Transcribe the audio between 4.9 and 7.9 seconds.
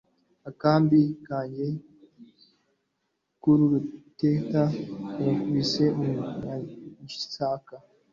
nagakubise umunyagisaka